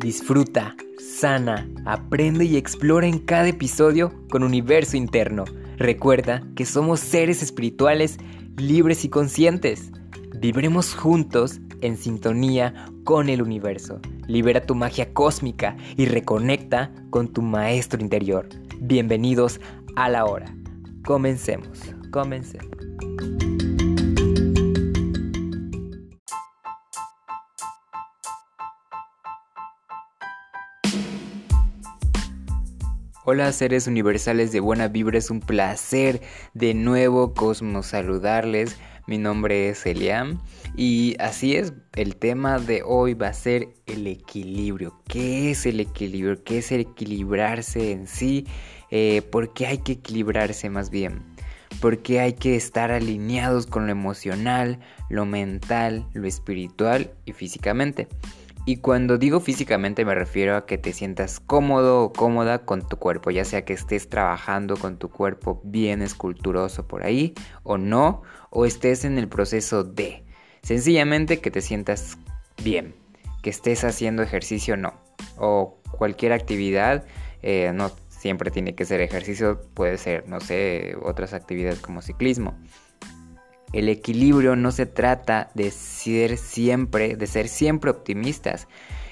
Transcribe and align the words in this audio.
Disfruta, 0.00 0.74
sana, 0.98 1.68
aprende 1.84 2.46
y 2.46 2.56
explora 2.56 3.06
en 3.06 3.18
cada 3.18 3.48
episodio 3.48 4.10
con 4.30 4.42
universo 4.42 4.96
interno. 4.96 5.44
Recuerda 5.76 6.42
que 6.56 6.64
somos 6.64 7.00
seres 7.00 7.42
espirituales 7.42 8.16
libres 8.56 9.04
y 9.04 9.10
conscientes. 9.10 9.92
Vibremos 10.38 10.94
juntos 10.94 11.60
en 11.82 11.98
sintonía 11.98 12.86
con 13.04 13.28
el 13.28 13.42
universo. 13.42 14.00
Libera 14.26 14.62
tu 14.62 14.74
magia 14.74 15.12
cósmica 15.12 15.76
y 15.98 16.06
reconecta 16.06 16.90
con 17.10 17.28
tu 17.28 17.42
maestro 17.42 18.00
interior. 18.00 18.48
Bienvenidos 18.80 19.60
a 19.96 20.08
la 20.08 20.24
hora. 20.24 20.46
Comencemos, 21.04 21.78
comencemos. 22.10 22.79
Hola 33.32 33.52
seres 33.52 33.86
universales 33.86 34.50
de 34.50 34.58
buena 34.58 34.88
vibra, 34.88 35.16
es 35.16 35.30
un 35.30 35.38
placer 35.38 36.20
de 36.52 36.74
nuevo 36.74 37.32
Cosmos 37.32 37.86
saludarles. 37.86 38.76
Mi 39.06 39.18
nombre 39.18 39.68
es 39.68 39.86
Eliam 39.86 40.40
y 40.76 41.14
así 41.20 41.54
es, 41.54 41.72
el 41.94 42.16
tema 42.16 42.58
de 42.58 42.82
hoy 42.84 43.14
va 43.14 43.28
a 43.28 43.32
ser 43.32 43.68
el 43.86 44.08
equilibrio. 44.08 45.00
¿Qué 45.06 45.52
es 45.52 45.64
el 45.64 45.78
equilibrio? 45.78 46.42
¿Qué 46.42 46.58
es 46.58 46.72
el 46.72 46.80
equilibrarse 46.80 47.92
en 47.92 48.08
sí? 48.08 48.48
Eh, 48.90 49.22
¿Por 49.22 49.52
qué 49.52 49.68
hay 49.68 49.78
que 49.78 49.92
equilibrarse 49.92 50.68
más 50.68 50.90
bien? 50.90 51.22
Porque 51.80 52.18
hay 52.18 52.32
que 52.32 52.56
estar 52.56 52.90
alineados 52.90 53.64
con 53.64 53.86
lo 53.86 53.92
emocional, 53.92 54.80
lo 55.08 55.24
mental, 55.24 56.04
lo 56.14 56.26
espiritual 56.26 57.12
y 57.26 57.32
físicamente. 57.32 58.08
Y 58.66 58.76
cuando 58.76 59.16
digo 59.16 59.40
físicamente 59.40 60.04
me 60.04 60.14
refiero 60.14 60.56
a 60.56 60.66
que 60.66 60.78
te 60.78 60.92
sientas 60.92 61.40
cómodo 61.40 62.04
o 62.04 62.12
cómoda 62.12 62.64
con 62.64 62.86
tu 62.86 62.98
cuerpo, 62.98 63.30
ya 63.30 63.44
sea 63.44 63.64
que 63.64 63.72
estés 63.72 64.08
trabajando 64.08 64.76
con 64.76 64.98
tu 64.98 65.08
cuerpo 65.08 65.60
bien 65.64 66.02
esculturoso 66.02 66.86
por 66.86 67.02
ahí 67.02 67.34
o 67.62 67.78
no, 67.78 68.22
o 68.50 68.66
estés 68.66 69.04
en 69.04 69.18
el 69.18 69.28
proceso 69.28 69.82
de. 69.82 70.24
Sencillamente 70.62 71.40
que 71.40 71.50
te 71.50 71.62
sientas 71.62 72.18
bien, 72.62 72.94
que 73.42 73.50
estés 73.50 73.82
haciendo 73.82 74.22
ejercicio 74.22 74.74
o 74.74 74.76
no, 74.76 74.92
o 75.38 75.80
cualquier 75.90 76.32
actividad, 76.32 77.06
eh, 77.42 77.72
no 77.74 77.90
siempre 78.08 78.50
tiene 78.50 78.74
que 78.74 78.84
ser 78.84 79.00
ejercicio, 79.00 79.62
puede 79.72 79.96
ser, 79.96 80.28
no 80.28 80.40
sé, 80.40 80.94
otras 81.02 81.32
actividades 81.32 81.80
como 81.80 82.02
ciclismo. 82.02 82.58
El 83.72 83.88
equilibrio 83.88 84.56
no 84.56 84.72
se 84.72 84.86
trata 84.86 85.50
de 85.54 85.70
ser 85.70 86.36
siempre, 86.36 87.16
de 87.16 87.26
ser 87.26 87.48
siempre 87.48 87.90
optimistas, 87.90 88.66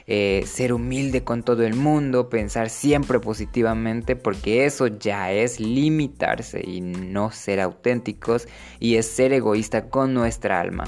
eh, 0.06 0.42
ser 0.46 0.72
humilde 0.72 1.22
con 1.22 1.42
todo 1.42 1.64
el 1.64 1.74
mundo, 1.74 2.28
pensar 2.28 2.70
siempre 2.70 3.20
positivamente, 3.20 4.16
porque 4.16 4.64
eso 4.64 4.86
ya 4.86 5.30
es 5.32 5.60
limitarse 5.60 6.62
y 6.66 6.80
no 6.80 7.30
ser 7.30 7.60
auténticos 7.60 8.48
y 8.80 8.96
es 8.96 9.06
ser 9.06 9.32
egoísta 9.32 9.90
con 9.90 10.14
nuestra 10.14 10.60
alma 10.60 10.86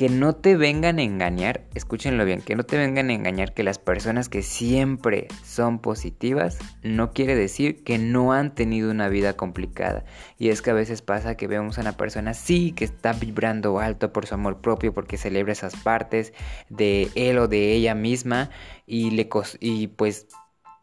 que 0.00 0.08
no 0.08 0.34
te 0.34 0.56
vengan 0.56 0.98
a 0.98 1.02
engañar, 1.02 1.66
escúchenlo 1.74 2.24
bien, 2.24 2.40
que 2.40 2.56
no 2.56 2.64
te 2.64 2.78
vengan 2.78 3.10
a 3.10 3.12
engañar 3.12 3.52
que 3.52 3.62
las 3.62 3.78
personas 3.78 4.30
que 4.30 4.40
siempre 4.40 5.28
son 5.44 5.78
positivas 5.78 6.58
no 6.82 7.12
quiere 7.12 7.36
decir 7.36 7.84
que 7.84 7.98
no 7.98 8.32
han 8.32 8.54
tenido 8.54 8.90
una 8.90 9.10
vida 9.10 9.34
complicada. 9.34 10.06
Y 10.38 10.48
es 10.48 10.62
que 10.62 10.70
a 10.70 10.72
veces 10.72 11.02
pasa 11.02 11.36
que 11.36 11.48
vemos 11.48 11.76
a 11.76 11.82
una 11.82 11.98
persona 11.98 12.32
sí 12.32 12.72
que 12.72 12.86
está 12.86 13.12
vibrando 13.12 13.78
alto 13.78 14.10
por 14.10 14.24
su 14.24 14.32
amor 14.32 14.62
propio 14.62 14.94
porque 14.94 15.18
celebra 15.18 15.52
esas 15.52 15.76
partes 15.76 16.32
de 16.70 17.10
él 17.14 17.36
o 17.36 17.46
de 17.46 17.74
ella 17.74 17.94
misma 17.94 18.48
y 18.86 19.10
le 19.10 19.28
y 19.60 19.88
pues 19.88 20.28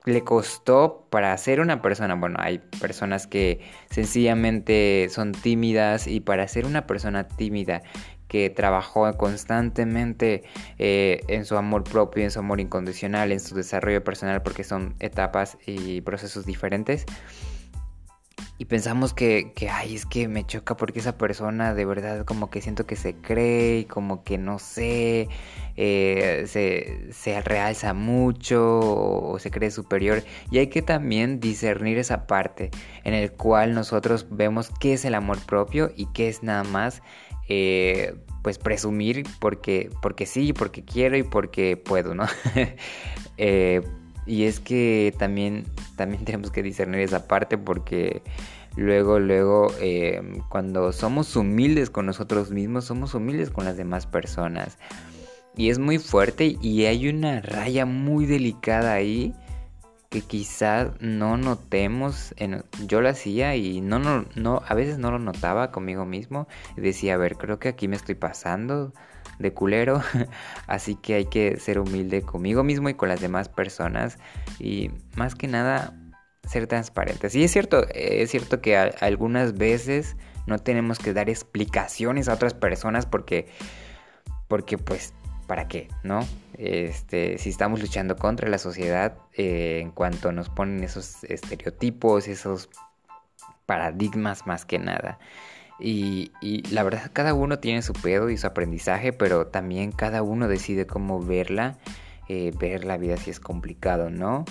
le 0.06 0.24
costó 0.24 1.08
para 1.10 1.36
ser 1.38 1.60
una 1.60 1.82
persona, 1.82 2.16
bueno, 2.16 2.38
hay 2.40 2.60
personas 2.80 3.28
que 3.28 3.60
sencillamente 3.90 5.08
son 5.10 5.34
tímidas 5.34 6.08
y 6.08 6.22
para 6.22 6.48
ser 6.48 6.66
una 6.66 6.88
persona 6.88 7.28
tímida 7.28 7.82
que 8.28 8.50
trabajó 8.50 9.12
constantemente 9.18 10.44
eh, 10.80 11.22
en 11.28 11.46
su 11.46 11.58
amor 11.58 11.84
propio, 11.84 12.24
en 12.24 12.32
su 12.32 12.40
amor 12.40 12.60
incondicional, 12.60 13.32
en 13.32 13.40
su 13.40 13.56
desarrollo 13.56 14.04
personal, 14.04 14.42
porque 14.42 14.64
son 14.64 14.96
etapas 15.00 15.58
y 15.66 16.02
procesos 16.02 16.46
diferentes. 16.46 17.06
Y 18.58 18.66
pensamos 18.66 19.14
que, 19.14 19.54
que, 19.56 19.70
ay, 19.70 19.96
es 19.96 20.06
que 20.06 20.28
me 20.28 20.46
choca 20.46 20.76
porque 20.76 21.00
esa 21.00 21.18
persona 21.18 21.74
de 21.74 21.86
verdad 21.86 22.26
como 22.26 22.50
que 22.50 22.62
siento 22.62 22.86
que 22.86 22.96
se 22.96 23.16
cree 23.16 23.80
y 23.80 23.86
como 23.86 24.24
que 24.24 24.38
no 24.38 24.58
sé, 24.58 25.30
eh, 25.76 26.46
se, 26.48 27.14
se 27.14 27.42
realza 27.42 27.94
mucho 27.94 28.80
o 28.80 29.38
se 29.40 29.52
cree 29.52 29.70
superior. 29.70 30.24
Y 30.50 30.58
hay 30.58 30.68
que 30.68 30.82
también 30.82 31.40
discernir 31.40 31.98
esa 32.00 32.26
parte 32.26 32.72
en 33.04 33.14
el 33.14 33.32
cual 33.32 33.76
nosotros 33.76 34.28
vemos 34.32 34.72
qué 34.80 34.94
es 34.94 35.06
el 35.06 35.14
amor 35.14 35.38
propio 35.46 35.92
y 35.96 36.08
qué 36.08 36.28
es 36.28 36.42
nada 36.42 36.64
más 36.64 37.04
eh, 37.50 38.16
pues 38.42 38.58
presumir 38.58 39.26
porque, 39.40 39.90
porque 40.02 40.26
sí, 40.26 40.54
porque 40.54 40.84
quiero 40.84 41.18
y 41.18 41.24
porque 41.24 41.78
puedo, 41.78 42.16
¿no? 42.16 42.26
Eh, 43.40 43.84
y 44.28 44.44
es 44.44 44.60
que 44.60 45.14
también, 45.18 45.66
también 45.96 46.24
tenemos 46.26 46.52
que 46.52 46.62
discernir 46.62 47.02
esa 47.02 47.28
parte 47.28 47.58
porque 47.58 48.22
luego, 48.76 49.20
luego, 49.20 49.74
eh, 49.80 50.22
cuando 50.50 50.92
somos 50.92 51.36
humildes 51.36 51.90
con 51.90 52.06
nosotros 52.06 52.52
mismos, 52.52 52.86
somos 52.86 53.14
humildes 53.14 53.50
con 53.50 53.66
las 53.66 53.78
demás 53.78 54.06
personas. 54.06 54.78
Y 55.56 55.72
es 55.72 55.80
muy 55.80 55.98
fuerte 55.98 56.56
y 56.62 56.86
hay 56.86 57.08
una 57.08 57.42
raya 57.42 57.86
muy 57.88 58.28
delicada 58.28 58.94
ahí 58.94 59.34
que 60.10 60.22
quizás 60.22 60.90
no 61.02 61.36
notemos, 61.36 62.34
yo 62.86 63.02
lo 63.02 63.10
hacía 63.10 63.56
y 63.56 63.82
no, 63.82 64.00
no, 64.00 64.26
no, 64.36 64.62
a 64.66 64.74
veces 64.74 65.00
no 65.00 65.12
lo 65.12 65.20
notaba 65.20 65.72
conmigo 65.72 66.06
mismo, 66.06 66.48
decía, 66.78 67.16
a 67.16 67.18
ver, 67.18 67.36
creo 67.38 67.60
que 67.60 67.70
aquí 67.70 67.88
me 67.88 67.98
estoy 67.98 68.16
pasando 68.16 68.94
de 69.40 69.54
culero, 69.54 70.02
así 70.68 70.96
que 70.96 71.16
hay 71.16 71.26
que 71.26 71.58
ser 71.58 71.80
humilde 71.80 72.22
conmigo 72.22 72.64
mismo 72.64 72.90
y 72.90 72.94
con 72.94 73.10
las 73.10 73.22
demás 73.22 73.50
personas 73.50 74.18
y 74.60 74.92
más 75.16 75.36
que 75.36 75.48
nada 75.48 75.94
ser 76.48 76.68
transparentes. 76.68 77.36
Y 77.36 77.44
es 77.44 77.52
cierto, 77.52 77.86
es 77.90 78.32
cierto 78.32 78.62
que 78.62 78.78
algunas 78.78 79.58
veces 79.58 80.16
no 80.46 80.60
tenemos 80.60 80.98
que 80.98 81.14
dar 81.14 81.30
explicaciones 81.30 82.30
a 82.30 82.34
otras 82.34 82.54
personas 82.54 83.06
porque, 83.06 83.48
porque 84.48 84.78
pues 84.78 85.14
¿para 85.48 85.68
qué? 85.68 85.88
¿No? 86.04 86.20
Este, 86.58 87.38
si 87.38 87.50
estamos 87.50 87.82
luchando 87.82 88.16
contra 88.16 88.50
la 88.50 88.58
sociedad 88.58 89.18
eh, 89.34 89.80
en 89.82 89.92
cuanto 89.92 90.32
nos 90.32 90.50
ponen 90.50 90.84
esos 90.84 91.24
estereotipos, 91.24 92.28
esos 92.28 92.70
paradigmas 93.66 94.46
más 94.46 94.66
que 94.66 94.80
nada. 94.80 95.20
Y, 95.80 96.32
la 96.72 96.84
verdad, 96.84 97.12
cada 97.14 97.34
uno 97.34 97.60
tiene 97.60 97.82
su 97.82 97.94
pedo 97.94 98.30
y 98.30 98.38
su 98.38 98.48
aprendizaje, 98.48 99.14
pero 99.14 99.48
también 99.48 99.92
cada 99.92 100.24
uno 100.24 100.48
decide 100.48 100.88
cómo 100.88 101.22
verla, 101.22 101.78
eh, 102.28 102.52
ver 102.60 102.84
la 102.84 102.98
vida 102.98 103.18
si 103.18 103.30
es 103.30 103.40
complicado, 103.40 104.10
¿no? 104.10 104.46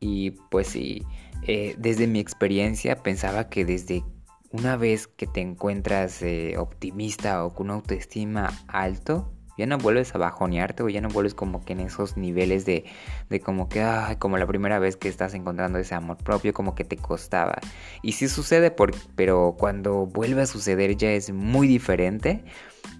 Y 0.00 0.32
pues 0.50 0.68
sí, 0.68 1.04
eh, 1.46 1.74
desde 1.78 2.06
mi 2.06 2.18
experiencia 2.18 3.02
pensaba 3.02 3.48
que 3.48 3.64
desde 3.64 4.04
una 4.50 4.76
vez 4.76 5.06
que 5.06 5.26
te 5.26 5.40
encuentras 5.40 6.24
optimista 6.58 7.44
o 7.44 7.54
con 7.54 7.66
una 7.66 7.74
autoestima 7.74 8.50
alto, 8.68 9.35
ya 9.56 9.66
no 9.66 9.78
vuelves 9.78 10.14
a 10.14 10.18
bajonearte 10.18 10.82
o 10.82 10.88
ya 10.88 11.00
no 11.00 11.08
vuelves 11.08 11.34
como 11.34 11.64
que 11.64 11.72
en 11.72 11.80
esos 11.80 12.16
niveles 12.16 12.64
de, 12.64 12.84
de 13.28 13.40
como 13.40 13.68
que, 13.68 13.82
ay, 13.82 14.16
como 14.16 14.38
la 14.38 14.46
primera 14.46 14.78
vez 14.78 14.96
que 14.96 15.08
estás 15.08 15.34
encontrando 15.34 15.78
ese 15.78 15.94
amor 15.94 16.18
propio, 16.18 16.52
como 16.52 16.74
que 16.74 16.84
te 16.84 16.96
costaba. 16.96 17.58
Y 18.02 18.12
sí 18.12 18.28
sucede, 18.28 18.70
por, 18.70 18.92
pero 19.14 19.56
cuando 19.58 20.06
vuelve 20.06 20.42
a 20.42 20.46
suceder 20.46 20.96
ya 20.96 21.10
es 21.12 21.32
muy 21.32 21.66
diferente, 21.66 22.44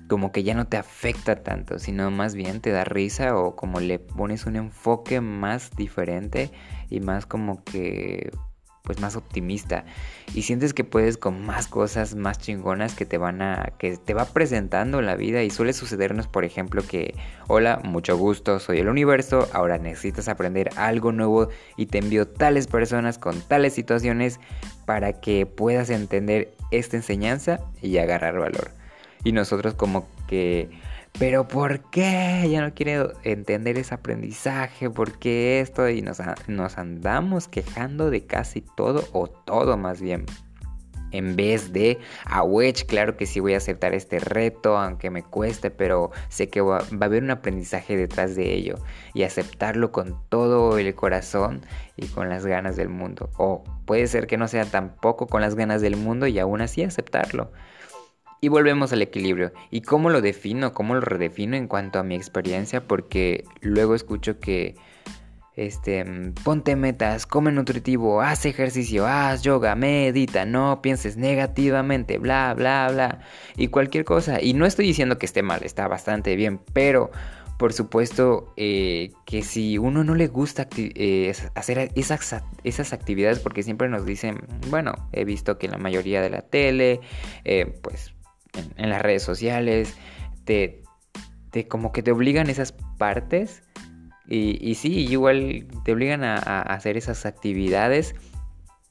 como 0.08 0.32
que 0.32 0.42
ya 0.44 0.54
no 0.54 0.66
te 0.66 0.76
afecta 0.76 1.42
tanto, 1.42 1.78
sino 1.78 2.10
más 2.10 2.34
bien 2.34 2.60
te 2.60 2.70
da 2.70 2.84
risa 2.84 3.36
o 3.36 3.56
como 3.56 3.80
le 3.80 3.98
pones 3.98 4.46
un 4.46 4.56
enfoque 4.56 5.20
más 5.20 5.70
diferente 5.76 6.50
y 6.88 7.00
más 7.00 7.26
como 7.26 7.64
que 7.64 8.30
pues 8.86 9.00
más 9.00 9.16
optimista 9.16 9.84
y 10.32 10.42
sientes 10.42 10.72
que 10.72 10.84
puedes 10.84 11.18
con 11.18 11.44
más 11.44 11.66
cosas 11.66 12.14
más 12.14 12.38
chingonas 12.38 12.94
que 12.94 13.04
te 13.04 13.18
van 13.18 13.42
a 13.42 13.72
que 13.78 13.98
te 13.98 14.14
va 14.14 14.24
presentando 14.26 15.02
la 15.02 15.16
vida 15.16 15.42
y 15.42 15.50
suele 15.50 15.72
sucedernos 15.72 16.28
por 16.28 16.44
ejemplo 16.44 16.82
que 16.88 17.14
hola 17.48 17.80
mucho 17.84 18.16
gusto 18.16 18.60
soy 18.60 18.78
el 18.78 18.88
universo 18.88 19.48
ahora 19.52 19.76
necesitas 19.78 20.28
aprender 20.28 20.70
algo 20.76 21.12
nuevo 21.12 21.48
y 21.76 21.86
te 21.86 21.98
envío 21.98 22.28
tales 22.28 22.68
personas 22.68 23.18
con 23.18 23.40
tales 23.42 23.74
situaciones 23.74 24.40
para 24.86 25.20
que 25.20 25.44
puedas 25.44 25.90
entender 25.90 26.54
esta 26.70 26.96
enseñanza 26.96 27.60
y 27.82 27.98
agarrar 27.98 28.38
valor 28.38 28.70
y 29.24 29.32
nosotros 29.32 29.74
como 29.74 30.06
que 30.28 30.70
pero 31.18 31.48
¿por 31.48 31.90
qué? 31.90 32.46
Ya 32.50 32.60
no 32.60 32.74
quiero 32.74 33.12
entender 33.22 33.78
ese 33.78 33.94
aprendizaje, 33.94 34.90
¿por 34.90 35.18
qué 35.18 35.60
esto? 35.60 35.88
Y 35.88 36.02
nos, 36.02 36.18
nos 36.46 36.78
andamos 36.78 37.48
quejando 37.48 38.10
de 38.10 38.26
casi 38.26 38.60
todo, 38.60 39.04
o 39.12 39.26
todo 39.26 39.76
más 39.76 40.00
bien. 40.00 40.26
en 41.12 41.36
vez 41.36 41.72
de 41.72 41.98
a 42.24 42.42
wedge 42.42 42.84
claro 42.84 43.16
que 43.16 43.26
sí 43.26 43.38
voy 43.38 43.54
a 43.54 43.58
aceptar 43.58 43.94
este 43.94 44.18
reto 44.18 44.76
aunque 44.76 45.08
me 45.08 45.22
cueste 45.22 45.70
pero 45.70 46.10
sé 46.28 46.48
que 46.48 46.60
va, 46.60 46.78
a 46.78 47.04
haber 47.04 47.22
un 47.22 47.30
aprendizaje 47.30 47.96
detrás 47.96 48.34
de 48.34 48.52
ello 48.52 48.74
y 49.14 49.22
aceptarlo 49.22 49.92
con 49.92 50.20
todo 50.28 50.76
el 50.78 50.92
corazón 50.96 51.62
y 51.96 52.08
con 52.08 52.28
las 52.28 52.44
ganas 52.44 52.74
del 52.74 52.88
mundo 52.88 53.30
o 53.38 53.62
puede 53.86 54.08
ser 54.08 54.26
que 54.26 54.36
no 54.36 54.48
sea 54.48 54.64
tampoco 54.64 55.28
con 55.28 55.40
las 55.40 55.54
ganas 55.54 55.80
del 55.80 55.96
mundo 55.96 56.26
y 56.26 56.40
aún 56.40 56.60
así 56.60 56.82
aceptarlo 56.82 57.52
y 58.40 58.48
volvemos 58.48 58.92
al 58.92 59.02
equilibrio. 59.02 59.52
¿Y 59.70 59.82
cómo 59.82 60.10
lo 60.10 60.20
defino? 60.20 60.72
¿Cómo 60.72 60.94
lo 60.94 61.00
redefino 61.00 61.56
en 61.56 61.68
cuanto 61.68 61.98
a 61.98 62.02
mi 62.02 62.14
experiencia? 62.14 62.86
Porque 62.86 63.44
luego 63.60 63.94
escucho 63.94 64.38
que 64.40 64.76
este, 65.56 66.04
ponte 66.44 66.76
metas, 66.76 67.26
come 67.26 67.50
nutritivo, 67.50 68.20
haz 68.20 68.44
ejercicio, 68.44 69.06
haz 69.06 69.42
yoga, 69.42 69.74
medita, 69.74 70.44
no 70.44 70.82
pienses 70.82 71.16
negativamente, 71.16 72.18
bla, 72.18 72.52
bla, 72.54 72.88
bla, 72.92 73.20
y 73.56 73.68
cualquier 73.68 74.04
cosa. 74.04 74.40
Y 74.42 74.52
no 74.52 74.66
estoy 74.66 74.86
diciendo 74.86 75.18
que 75.18 75.26
esté 75.26 75.42
mal, 75.42 75.62
está 75.64 75.88
bastante 75.88 76.36
bien, 76.36 76.60
pero 76.74 77.10
por 77.56 77.72
supuesto 77.72 78.52
eh, 78.58 79.12
que 79.24 79.42
si 79.42 79.78
uno 79.78 80.04
no 80.04 80.14
le 80.14 80.26
gusta 80.26 80.68
eh, 80.76 81.32
hacer 81.54 81.90
esas, 81.94 82.42
esas, 82.64 82.92
actividades, 82.92 83.38
porque 83.38 83.62
siempre 83.62 83.88
nos 83.88 84.04
dicen, 84.04 84.40
bueno, 84.68 84.92
he 85.12 85.24
visto 85.24 85.56
que 85.56 85.68
la 85.68 85.78
mayoría 85.78 86.20
de 86.20 86.28
la 86.28 86.42
tele, 86.42 87.00
eh, 87.44 87.78
pues 87.80 88.12
en, 88.76 88.90
las 88.90 89.02
redes 89.02 89.22
sociales, 89.22 89.94
te, 90.44 90.82
te, 91.50 91.68
como 91.68 91.92
que 91.92 92.02
te 92.02 92.12
obligan 92.12 92.50
esas 92.50 92.72
partes 92.98 93.62
y, 94.28 94.58
y 94.60 94.74
sí, 94.74 95.06
igual 95.06 95.66
te 95.84 95.92
obligan 95.92 96.24
a, 96.24 96.36
hacer 96.62 96.96
esas 96.96 97.26
actividades 97.26 98.14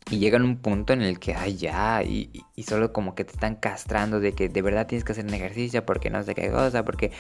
y 0.10 0.20
llegan 0.20 0.44
a 0.44 0.46
un 0.46 0.58
punto 0.58 0.94
en 0.94 1.02
el 1.02 1.20
que, 1.20 1.34
ay, 1.34 1.58
ya, 1.58 2.04
y, 2.04 2.30
y, 2.56 2.64
solo 2.64 2.94
como 2.94 3.16
que 3.16 3.26
te 3.26 3.34
están 3.34 3.56
castrando 3.56 4.20
de 4.20 4.34
que 4.34 4.50
de 4.50 4.62
verdad 4.62 4.88
tienes 4.88 5.04
que 5.04 5.14
hacer 5.14 5.26
un 5.26 5.34
ejercicio 5.34 5.86
porque 5.86 6.10
no 6.10 6.24
sé 6.24 6.36
qué 6.36 6.50
cosa, 6.50 6.84
porque... 6.84 7.12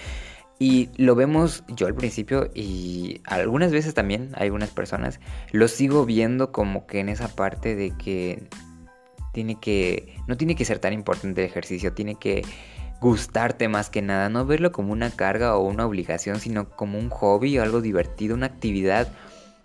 Y 0.57 0.89
lo 0.95 1.15
vemos 1.15 1.65
yo 1.67 1.85
al 1.85 1.95
principio 1.95 2.49
y 2.55 3.19
algunas 3.25 3.73
veces 3.73 3.93
también, 3.93 4.31
algunas 4.35 4.69
personas, 4.69 5.19
lo 5.51 5.67
sigo 5.67 6.05
viendo 6.05 6.53
como 6.53 6.87
que 6.87 7.01
en 7.01 7.09
esa 7.09 7.27
parte 7.27 7.75
de 7.75 7.91
que 7.91 8.47
tiene 9.35 9.59
que, 9.59 10.15
no 10.27 10.37
tiene 10.37 10.55
que 10.55 10.63
ser 10.63 10.79
tan 10.79 10.93
importante 10.93 11.43
el 11.43 11.49
ejercicio, 11.49 11.91
tiene 11.91 12.15
que 12.15 12.43
gustarte 13.01 13.67
más 13.67 13.89
que 13.89 14.01
nada, 14.01 14.29
no 14.29 14.45
verlo 14.45 14.71
como 14.71 14.93
una 14.93 15.11
carga 15.11 15.57
o 15.57 15.67
una 15.67 15.85
obligación, 15.85 16.39
sino 16.39 16.69
como 16.69 16.97
un 16.97 17.09
hobby 17.09 17.59
o 17.59 17.63
algo 17.63 17.81
divertido, 17.81 18.33
una 18.33 18.45
actividad 18.45 19.09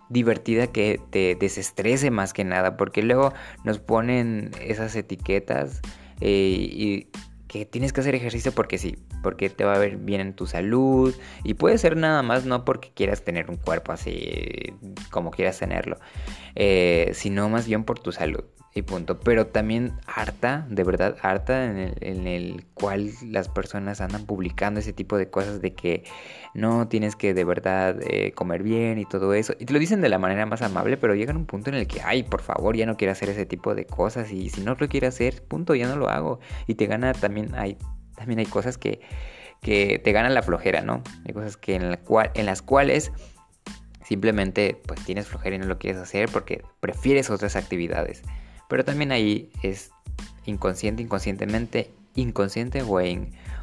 divertida 0.09 0.67
que 0.67 0.99
te 1.09 1.37
desestrese 1.39 2.11
más 2.11 2.33
que 2.33 2.43
nada, 2.43 2.75
porque 2.75 3.01
luego 3.01 3.33
nos 3.63 3.79
ponen 3.79 4.51
esas 4.59 4.93
etiquetas 4.97 5.79
eh, 6.19 6.67
y 6.69 7.07
que 7.47 7.65
tienes 7.65 7.93
que 7.93 8.01
hacer 8.01 8.13
ejercicio 8.13 8.51
porque 8.51 8.77
sí, 8.77 8.97
porque 9.23 9.49
te 9.49 9.63
va 9.63 9.75
a 9.75 9.79
ver 9.79 9.95
bien 9.95 10.19
en 10.19 10.33
tu 10.33 10.47
salud 10.47 11.15
y 11.45 11.53
puede 11.53 11.77
ser 11.77 11.95
nada 11.95 12.23
más 12.23 12.43
no 12.43 12.65
porque 12.65 12.91
quieras 12.93 13.23
tener 13.23 13.49
un 13.49 13.55
cuerpo 13.55 13.93
así 13.93 14.73
como 15.11 15.31
quieras 15.31 15.59
tenerlo, 15.59 15.97
eh, 16.55 17.11
sino 17.13 17.47
más 17.47 17.67
bien 17.67 17.85
por 17.85 17.99
tu 17.99 18.11
salud 18.11 18.43
y 18.73 18.83
punto. 18.83 19.19
Pero 19.19 19.47
también 19.47 19.93
harta, 20.05 20.65
de 20.69 20.83
verdad 20.83 21.17
harta, 21.21 21.65
en 21.65 21.77
el, 21.77 21.93
en 22.01 22.27
el, 22.27 22.65
cual 22.73 23.11
las 23.23 23.49
personas 23.49 24.01
andan 24.01 24.25
publicando 24.25 24.79
ese 24.79 24.93
tipo 24.93 25.17
de 25.17 25.29
cosas 25.29 25.61
de 25.61 25.73
que 25.73 26.03
no 26.53 26.87
tienes 26.87 27.15
que 27.15 27.33
de 27.33 27.43
verdad 27.43 27.97
eh, 28.01 28.31
comer 28.33 28.63
bien 28.63 28.97
y 28.97 29.05
todo 29.05 29.33
eso. 29.33 29.53
Y 29.59 29.65
te 29.65 29.73
lo 29.73 29.79
dicen 29.79 30.01
de 30.01 30.09
la 30.09 30.19
manera 30.19 30.45
más 30.45 30.61
amable, 30.61 30.97
pero 30.97 31.15
llegan 31.15 31.37
un 31.37 31.45
punto 31.45 31.69
en 31.69 31.75
el 31.75 31.87
que, 31.87 32.01
ay, 32.01 32.23
por 32.23 32.41
favor, 32.41 32.75
ya 32.75 32.85
no 32.85 32.97
quiero 32.97 33.11
hacer 33.11 33.29
ese 33.29 33.45
tipo 33.45 33.75
de 33.75 33.85
cosas. 33.85 34.31
Y 34.31 34.49
si 34.49 34.61
no 34.61 34.75
lo 34.79 34.87
quiero 34.87 35.07
hacer, 35.07 35.43
punto, 35.43 35.75
ya 35.75 35.87
no 35.87 35.95
lo 35.95 36.09
hago. 36.09 36.39
Y 36.67 36.75
te 36.75 36.87
gana 36.87 37.13
también, 37.13 37.53
hay, 37.55 37.77
también 38.15 38.39
hay 38.39 38.45
cosas 38.45 38.77
que, 38.77 39.01
que 39.61 39.99
te 39.99 40.11
ganan 40.11 40.33
la 40.33 40.43
flojera, 40.43 40.81
¿no? 40.81 41.03
Hay 41.25 41.33
cosas 41.33 41.57
que 41.57 41.75
en, 41.75 41.89
la 41.91 41.97
cual, 41.97 42.31
en 42.35 42.45
las 42.45 42.61
cuales 42.61 43.11
simplemente 44.03 44.81
pues 44.87 45.03
tienes 45.05 45.27
flojera 45.27 45.55
y 45.55 45.59
no 45.59 45.65
lo 45.65 45.77
quieres 45.77 46.01
hacer 46.01 46.29
porque 46.31 46.63
prefieres 46.79 47.29
otras 47.29 47.55
actividades. 47.55 48.23
Pero 48.71 48.85
también 48.85 49.11
ahí 49.11 49.49
es 49.63 49.91
inconsciente, 50.45 51.03
inconscientemente, 51.03 51.91
inconsciente 52.15 52.81
o, 52.83 53.01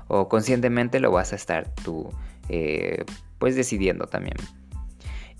o 0.08 0.28
conscientemente 0.28 1.00
lo 1.00 1.10
vas 1.10 1.32
a 1.32 1.36
estar 1.36 1.74
tú 1.82 2.10
eh, 2.50 3.06
pues 3.38 3.56
decidiendo 3.56 4.04
también. 4.04 4.36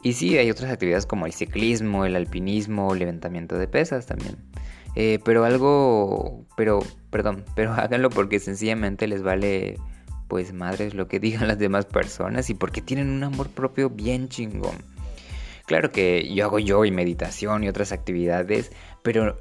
Y 0.02 0.14
sí, 0.14 0.38
hay 0.38 0.50
otras 0.50 0.72
actividades 0.72 1.04
como 1.04 1.26
el 1.26 1.34
ciclismo, 1.34 2.06
el 2.06 2.16
alpinismo, 2.16 2.94
el 2.94 3.00
levantamiento 3.00 3.58
de 3.58 3.68
pesas 3.68 4.06
también. 4.06 4.38
Eh, 4.94 5.18
pero 5.22 5.44
algo, 5.44 6.46
pero, 6.56 6.78
perdón, 7.10 7.44
pero 7.54 7.74
háganlo 7.74 8.08
porque 8.08 8.40
sencillamente 8.40 9.06
les 9.06 9.22
vale, 9.22 9.76
pues 10.28 10.54
madres, 10.54 10.94
lo 10.94 11.08
que 11.08 11.20
digan 11.20 11.46
las 11.46 11.58
demás 11.58 11.84
personas 11.84 12.48
y 12.48 12.54
porque 12.54 12.80
tienen 12.80 13.10
un 13.10 13.22
amor 13.22 13.50
propio 13.50 13.90
bien 13.90 14.30
chingón. 14.30 14.78
Claro 15.66 15.92
que 15.92 16.32
yo 16.34 16.46
hago 16.46 16.58
yo 16.58 16.86
y 16.86 16.90
meditación 16.90 17.64
y 17.64 17.68
otras 17.68 17.92
actividades, 17.92 18.72
pero 19.02 19.36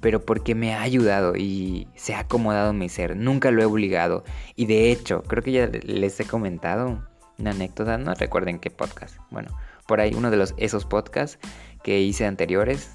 pero 0.00 0.24
porque 0.24 0.54
me 0.54 0.74
ha 0.74 0.82
ayudado 0.82 1.36
y 1.36 1.88
se 1.94 2.14
ha 2.14 2.20
acomodado 2.20 2.72
mi 2.72 2.88
ser. 2.88 3.16
Nunca 3.16 3.50
lo 3.50 3.62
he 3.62 3.66
obligado. 3.66 4.24
Y 4.56 4.66
de 4.66 4.90
hecho, 4.90 5.22
creo 5.24 5.42
que 5.42 5.52
ya 5.52 5.66
les 5.66 6.18
he 6.20 6.24
comentado 6.24 7.06
una 7.38 7.50
anécdota, 7.50 7.98
no 7.98 8.14
recuerden 8.14 8.58
qué 8.58 8.70
podcast. 8.70 9.16
Bueno, 9.30 9.50
por 9.86 10.00
ahí 10.00 10.12
uno 10.14 10.30
de 10.30 10.36
los 10.36 10.54
esos 10.56 10.86
podcasts 10.86 11.38
que 11.82 12.00
hice 12.00 12.24
anteriores, 12.24 12.90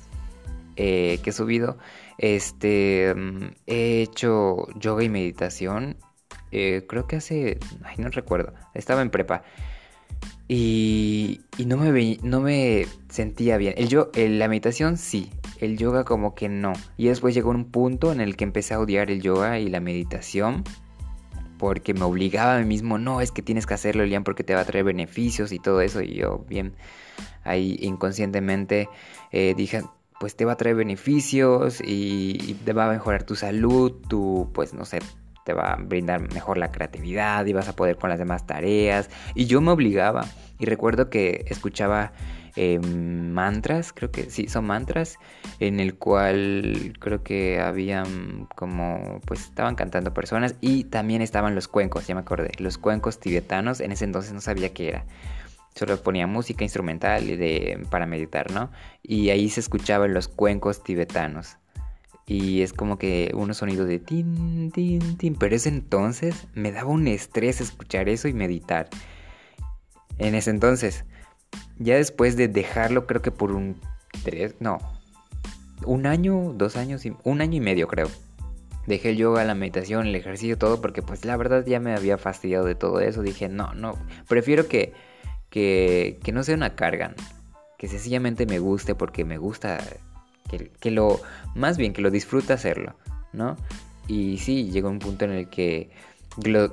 eh, 0.78 1.20
que 1.24 1.30
he 1.30 1.34
subido, 1.34 1.78
este, 2.18 3.14
mm, 3.16 3.50
he 3.68 4.02
hecho 4.02 4.68
yoga 4.80 5.04
y 5.04 5.10
meditación. 5.10 5.98
Eh, 6.52 6.86
creo 6.88 7.08
que 7.08 7.18
hace, 7.18 7.60
ay, 7.84 7.96
no 7.98 8.10
recuerdo, 8.10 8.54
estaba 8.74 9.02
en 9.02 9.10
prepa. 9.12 9.44
Y, 10.48 11.42
y 11.58 11.66
no, 11.66 11.78
me 11.78 12.18
no 12.24 12.42
me 12.42 12.88
sentía 13.10 13.58
bien. 13.58 13.74
El 13.78 13.90
yo, 13.90 14.10
la 14.16 14.48
meditación 14.48 14.98
sí, 14.98 15.30
el 15.60 15.78
yoga 15.78 16.06
como 16.06 16.36
que 16.36 16.48
no. 16.48 16.74
Y 16.96 17.08
después 17.08 17.36
llegó 17.36 17.50
un 17.50 17.66
punto 17.66 18.12
en 18.12 18.22
el 18.22 18.38
que 18.38 18.46
empecé 18.46 18.74
a 18.74 18.80
odiar 18.80 19.12
el 19.12 19.22
yoga 19.22 19.60
y 19.60 19.70
la 19.70 19.80
meditación. 19.80 20.64
Porque 21.58 21.96
me 21.96 22.04
obligaba 22.04 22.56
a 22.56 22.60
mí 22.60 22.66
mismo, 22.66 23.00
no, 23.00 23.20
es 23.20 23.32
que 23.32 23.42
tienes 23.42 23.66
que 23.66 23.74
hacerlo, 23.74 24.04
Elian, 24.04 24.24
porque 24.24 24.44
te 24.44 24.54
va 24.54 24.62
a 24.62 24.66
traer 24.66 24.86
beneficios 24.86 25.52
y 25.52 25.60
todo 25.60 25.82
eso. 25.82 26.02
Y 26.02 26.14
yo, 26.14 26.46
bien, 26.48 26.76
ahí 27.44 27.78
inconscientemente 27.82 28.90
eh, 29.32 29.56
dije, 29.58 29.82
pues 30.20 30.36
te 30.36 30.46
va 30.46 30.54
a 30.54 30.58
traer 30.58 30.76
beneficios 30.76 31.82
y, 31.82 32.38
y, 32.42 32.54
te 32.54 32.74
va 32.74 32.86
a 32.86 32.92
mejorar 32.92 33.24
tu 33.24 33.36
salud, 33.36 33.92
tu, 34.08 34.52
pues 34.54 34.76
no 34.76 34.86
sé, 34.86 35.00
te 35.48 35.54
va 35.54 35.72
a 35.72 35.76
brindar 35.78 36.20
mejor 36.34 36.58
la 36.58 36.74
creatividad 36.74 37.46
y 37.46 37.54
vas 37.54 37.70
a 37.70 37.74
poder 37.74 37.96
con 37.96 38.10
las 38.10 38.20
demás 38.20 38.46
tareas. 38.46 39.10
Y 39.34 39.46
yo 39.46 39.62
me 39.62 39.72
obligaba. 39.72 40.26
Y 40.60 40.66
recuerdo 40.66 41.10
que 41.10 41.46
escuchaba 41.48 42.12
eh, 42.58 42.80
mantras, 42.80 43.94
creo 43.94 44.12
que 44.12 44.30
sí, 44.30 44.50
son 44.50 44.66
mantras, 44.66 45.20
en 45.62 45.80
el 45.80 45.96
cual 45.96 46.96
creo 47.00 47.24
que 47.24 47.62
habían 47.62 48.48
como, 48.58 49.22
pues 49.26 49.46
estaban 49.46 49.76
cantando 49.76 50.14
personas 50.14 50.56
y 50.60 50.84
también 50.84 51.22
estaban 51.22 51.56
los 51.56 51.70
cuencos, 51.70 52.08
ya 52.08 52.16
me 52.16 52.22
acordé, 52.22 52.52
los 52.58 52.78
cuencos 52.78 53.22
tibetanos, 53.22 53.80
en 53.80 53.94
ese 53.94 54.04
entonces 54.04 54.34
no 54.34 54.42
sabía 54.42 54.74
qué 54.74 54.90
era. 54.90 55.06
Solo 55.76 56.02
ponía 56.04 56.28
música 56.28 56.66
instrumental 56.66 57.26
de, 57.26 57.86
para 57.90 58.06
meditar, 58.06 58.52
¿no? 58.52 58.70
Y 59.02 59.30
ahí 59.30 59.48
se 59.48 59.62
escuchaban 59.62 60.14
los 60.14 60.28
cuencos 60.28 60.84
tibetanos. 60.84 61.58
Y 62.28 62.62
es 62.62 62.74
como 62.74 62.98
que 62.98 63.32
unos 63.34 63.58
sonidos 63.58 63.88
de 63.88 64.00
tin, 64.00 64.70
tin, 64.72 65.18
tin. 65.18 65.36
Pero 65.36 65.56
ese 65.56 65.70
entonces 65.70 66.48
me 66.54 66.74
daba 66.74 66.90
un 66.90 67.08
estrés 67.08 67.62
escuchar 67.62 68.10
eso 68.10 68.28
y 68.28 68.34
meditar. 68.34 68.90
En 70.18 70.36
ese 70.36 70.50
entonces. 70.50 71.06
Ya 71.80 71.96
después 71.96 72.36
de 72.36 72.50
dejarlo, 72.50 73.08
creo 73.08 73.22
que 73.22 73.32
por 73.32 73.52
un 73.54 73.80
tres, 74.24 74.56
no, 74.60 74.80
un 75.86 76.06
año, 76.06 76.54
dos 76.54 76.76
años, 76.76 77.04
un 77.24 77.42
año 77.42 77.58
y 77.58 77.62
medio 77.62 77.88
creo. 77.88 78.10
Dejé 78.88 79.10
el 79.10 79.18
yoga, 79.18 79.44
la 79.44 79.56
meditación, 79.56 80.08
el 80.08 80.16
ejercicio, 80.16 80.58
todo, 80.58 80.82
porque 80.82 81.02
pues 81.02 81.26
la 81.26 81.36
verdad 81.38 81.66
ya 81.66 81.80
me 81.80 81.94
había 81.94 82.18
fastidiado 82.18 82.66
de 82.66 82.76
todo 82.76 83.00
eso. 83.02 83.22
Dije, 83.22 83.50
no, 83.50 83.74
no, 83.74 83.98
prefiero 84.28 84.68
que, 84.68 84.94
que, 85.50 86.20
que 86.24 86.32
no 86.32 86.44
sea 86.44 86.56
una 86.56 86.76
carga, 86.76 87.14
que 87.78 87.88
sencillamente 87.88 88.46
me 88.46 88.60
guste 88.60 88.96
porque 88.96 89.26
me 89.26 89.38
gusta, 89.38 89.80
que, 90.48 90.92
lo, 90.92 91.20
más 91.56 91.78
bien 91.78 91.94
que 91.94 92.02
lo 92.02 92.12
disfrute 92.12 92.54
hacerlo, 92.54 92.96
¿no? 93.34 93.58
Y 94.08 94.38
sí, 94.38 94.70
llegó 94.72 94.90
un 94.90 95.00
punto 95.00 95.26
en 95.26 95.32
el 95.32 95.50
que, 95.50 95.90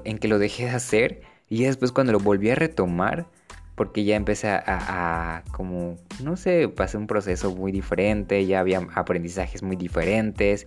en 0.04 0.18
que 0.18 0.28
lo 0.28 0.38
dejé 0.38 0.64
de 0.64 0.70
hacer 0.70 1.22
y 1.48 1.64
después 1.64 1.92
cuando 1.92 2.12
lo 2.12 2.20
volví 2.20 2.50
a 2.50 2.54
retomar, 2.54 3.26
porque 3.74 4.04
ya 4.04 4.16
empecé 4.16 4.48
a, 4.48 5.42
como, 5.52 5.96
no 6.22 6.36
sé, 6.36 6.68
pasé 6.68 6.96
un 6.96 7.06
proceso 7.06 7.54
muy 7.54 7.72
diferente, 7.72 8.46
ya 8.46 8.60
había 8.60 8.86
aprendizajes 8.94 9.62
muy 9.62 9.76
diferentes 9.76 10.66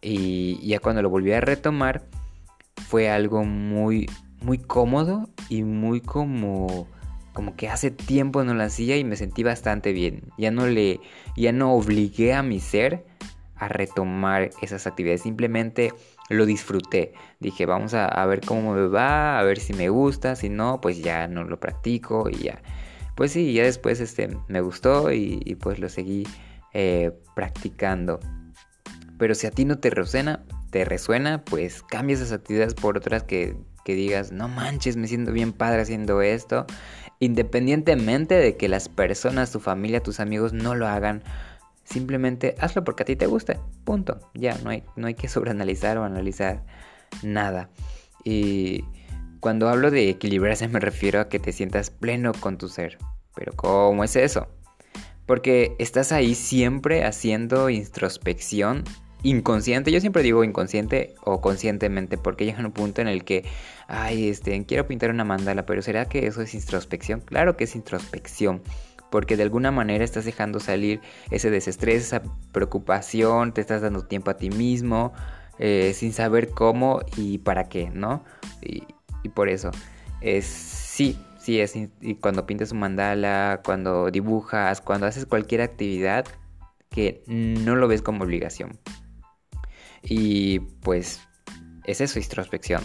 y 0.00 0.66
ya 0.66 0.80
cuando 0.80 1.02
lo 1.02 1.10
volví 1.10 1.32
a 1.32 1.40
retomar 1.40 2.02
fue 2.88 3.10
algo 3.10 3.44
muy, 3.44 4.10
muy 4.40 4.58
cómodo 4.58 5.28
y 5.48 5.62
muy 5.62 6.00
como, 6.00 6.88
como 7.38 7.54
que 7.54 7.68
hace 7.68 7.92
tiempo 7.92 8.42
no 8.42 8.52
lo 8.52 8.64
hacía 8.64 8.96
y 8.96 9.04
me 9.04 9.14
sentí 9.14 9.44
bastante 9.44 9.92
bien. 9.92 10.32
Ya 10.38 10.50
no 10.50 10.66
le, 10.66 10.98
ya 11.36 11.52
no 11.52 11.72
obligué 11.72 12.34
a 12.34 12.42
mi 12.42 12.58
ser 12.58 13.04
a 13.54 13.68
retomar 13.68 14.50
esas 14.60 14.88
actividades. 14.88 15.22
Simplemente 15.22 15.94
lo 16.30 16.46
disfruté. 16.46 17.12
Dije, 17.38 17.64
vamos 17.64 17.94
a, 17.94 18.26
ver 18.26 18.40
cómo 18.44 18.74
me 18.74 18.88
va, 18.88 19.38
a 19.38 19.44
ver 19.44 19.60
si 19.60 19.72
me 19.72 19.88
gusta, 19.88 20.34
si 20.34 20.48
no, 20.48 20.80
pues 20.80 21.00
ya 21.00 21.28
no 21.28 21.44
lo 21.44 21.60
practico 21.60 22.28
y 22.28 22.38
ya. 22.38 22.60
Pues 23.14 23.30
sí, 23.30 23.52
ya 23.52 23.62
después 23.62 24.00
este, 24.00 24.36
me 24.48 24.60
gustó 24.60 25.12
y, 25.12 25.56
pues 25.60 25.78
lo 25.78 25.88
seguí 25.88 26.26
eh, 26.74 27.12
practicando. 27.36 28.18
Pero 29.16 29.36
si 29.36 29.46
a 29.46 29.52
ti 29.52 29.64
no 29.64 29.78
te 29.78 29.90
resuena, 29.90 30.44
te 30.70 30.84
resuena, 30.84 31.44
pues 31.44 31.84
cambia 31.84 32.16
esas 32.16 32.32
actividades 32.32 32.74
por 32.74 32.96
otras 32.96 33.22
que, 33.22 33.56
que 33.84 33.94
digas, 33.94 34.32
no 34.32 34.48
manches, 34.48 34.98
me 34.98 35.08
siento 35.08 35.32
bien 35.32 35.52
padre 35.54 35.80
haciendo 35.80 36.20
esto. 36.20 36.66
Independientemente 37.20 38.34
de 38.34 38.56
que 38.56 38.68
las 38.68 38.88
personas, 38.88 39.50
tu 39.52 39.60
familia, 39.60 40.02
tus 40.02 40.20
amigos 40.20 40.52
no 40.52 40.74
lo 40.74 40.86
hagan 40.86 41.22
Simplemente 41.88 42.54
hazlo 42.58 42.84
porque 42.84 43.04
a 43.04 43.06
ti 43.06 43.16
te 43.16 43.26
gusta. 43.26 43.58
Punto. 43.84 44.20
Ya, 44.34 44.58
no 44.62 44.70
hay, 44.70 44.84
no 44.96 45.06
hay 45.06 45.14
que 45.14 45.28
sobreanalizar 45.28 45.96
o 45.96 46.04
analizar 46.04 46.62
nada. 47.22 47.70
Y 48.24 48.84
cuando 49.40 49.68
hablo 49.68 49.90
de 49.90 50.10
equilibrarse 50.10 50.68
me 50.68 50.80
refiero 50.80 51.20
a 51.20 51.28
que 51.28 51.38
te 51.38 51.52
sientas 51.52 51.90
pleno 51.90 52.32
con 52.38 52.58
tu 52.58 52.68
ser. 52.68 52.98
Pero 53.34 53.52
¿cómo 53.54 54.04
es 54.04 54.16
eso? 54.16 54.48
Porque 55.24 55.76
estás 55.78 56.12
ahí 56.12 56.34
siempre 56.34 57.04
haciendo 57.04 57.70
introspección 57.70 58.84
inconsciente. 59.22 59.90
Yo 59.92 60.00
siempre 60.00 60.22
digo 60.22 60.44
inconsciente 60.44 61.14
o 61.24 61.40
conscientemente 61.40 62.18
porque 62.18 62.44
llega 62.44 62.64
un 62.64 62.72
punto 62.72 63.00
en 63.00 63.08
el 63.08 63.24
que, 63.24 63.44
ay, 63.86 64.28
este, 64.28 64.64
quiero 64.64 64.86
pintar 64.86 65.10
una 65.10 65.24
mandala, 65.24 65.66
pero 65.66 65.82
¿será 65.82 66.06
que 66.06 66.26
eso 66.26 66.42
es 66.42 66.54
introspección? 66.54 67.20
Claro 67.20 67.56
que 67.56 67.64
es 67.64 67.74
introspección 67.76 68.62
porque 69.10 69.36
de 69.36 69.42
alguna 69.42 69.70
manera 69.70 70.04
estás 70.04 70.24
dejando 70.24 70.60
salir 70.60 71.00
ese 71.30 71.50
desestrés, 71.50 72.02
esa 72.02 72.22
preocupación, 72.52 73.52
te 73.52 73.60
estás 73.60 73.82
dando 73.82 74.04
tiempo 74.04 74.30
a 74.30 74.36
ti 74.36 74.50
mismo, 74.50 75.12
eh, 75.58 75.92
sin 75.94 76.12
saber 76.12 76.50
cómo 76.50 77.00
y 77.16 77.38
para 77.38 77.68
qué, 77.68 77.90
¿no? 77.90 78.24
Y, 78.62 78.82
por 79.34 79.50
eso, 79.50 79.70
es 80.22 80.46
sí, 80.46 81.18
sí, 81.38 81.60
es 81.60 81.74
y 81.76 82.14
cuando 82.14 82.46
pintas 82.46 82.72
un 82.72 82.78
mandala, 82.78 83.60
cuando 83.62 84.10
dibujas, 84.10 84.80
cuando 84.80 85.06
haces 85.06 85.26
cualquier 85.26 85.60
actividad 85.60 86.24
que 86.88 87.22
no 87.26 87.76
lo 87.76 87.88
ves 87.88 88.00
como 88.00 88.24
obligación. 88.24 88.78
Y 90.02 90.60
pues 90.60 91.20
es 91.84 92.00
eso, 92.00 92.18
introspección. 92.18 92.82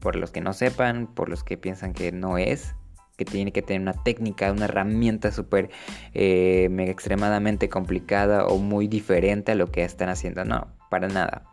Por 0.00 0.16
los 0.16 0.30
que 0.30 0.40
no 0.40 0.52
sepan, 0.52 1.06
por 1.06 1.28
los 1.28 1.42
que 1.42 1.56
piensan 1.56 1.92
que 1.92 2.12
no 2.12 2.38
es, 2.38 2.74
que 3.16 3.24
tiene 3.24 3.52
que 3.52 3.62
tener 3.62 3.82
una 3.82 4.04
técnica, 4.04 4.52
una 4.52 4.66
herramienta 4.66 5.32
súper 5.32 5.70
eh, 6.14 6.68
extremadamente 6.86 7.68
complicada 7.68 8.46
o 8.46 8.58
muy 8.58 8.88
diferente 8.88 9.52
a 9.52 9.54
lo 9.54 9.70
que 9.70 9.84
están 9.84 10.08
haciendo. 10.08 10.44
No, 10.44 10.68
para 10.90 11.08
nada. 11.08 11.44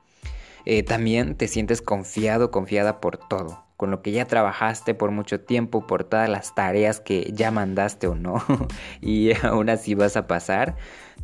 Eh, 0.66 0.84
también 0.84 1.36
te 1.36 1.48
sientes 1.48 1.82
confiado, 1.82 2.52
confiada 2.52 3.02
por 3.02 3.18
todo, 3.18 3.63
con 3.78 3.92
lo 3.92 4.02
que 4.02 4.12
ya 4.12 4.26
trabajaste 4.26 4.94
por 4.94 5.12
mucho 5.12 5.42
tiempo, 5.42 5.88
por 5.88 6.04
todas 6.04 6.30
las 6.30 6.56
tareas 6.56 7.00
que 7.00 7.32
ya 7.34 7.52
mandaste 7.52 8.08
o 8.08 8.16
no, 8.16 8.44
y 9.02 9.32
aún 9.46 9.70
así 9.70 9.96
vas 9.96 10.18
a 10.18 10.28
pasar. 10.28 10.76